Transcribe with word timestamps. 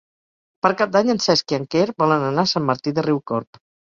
Per 0.65 0.69
Cap 0.79 0.93
d'Any 0.95 1.11
en 1.13 1.19
Cesc 1.25 1.53
i 1.55 1.59
en 1.59 1.67
Quer 1.75 1.85
volen 2.03 2.27
anar 2.29 2.45
a 2.49 2.53
Sant 2.53 2.65
Martí 2.73 2.97
de 3.01 3.07
Riucorb. 3.09 3.63